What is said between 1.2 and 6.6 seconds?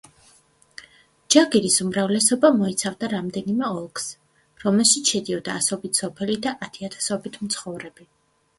ჯაგირის უმრავლესობა მოიცავდა რამდენიმე ოლქს, რომელშიც შედიოდა ასობით სოფელი და